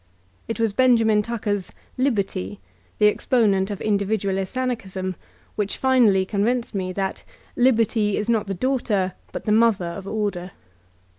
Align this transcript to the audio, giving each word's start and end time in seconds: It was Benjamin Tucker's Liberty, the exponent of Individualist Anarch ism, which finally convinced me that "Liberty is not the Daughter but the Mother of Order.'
It 0.47 0.59
was 0.59 0.73
Benjamin 0.73 1.21
Tucker's 1.21 1.71
Liberty, 1.95 2.59
the 2.97 3.05
exponent 3.07 3.69
of 3.69 3.79
Individualist 3.81 4.57
Anarch 4.57 4.83
ism, 4.87 5.15
which 5.55 5.77
finally 5.77 6.25
convinced 6.25 6.73
me 6.73 6.91
that 6.93 7.23
"Liberty 7.55 8.17
is 8.17 8.27
not 8.27 8.47
the 8.47 8.55
Daughter 8.55 9.13
but 9.31 9.43
the 9.45 9.51
Mother 9.51 9.85
of 9.85 10.07
Order.' 10.07 10.53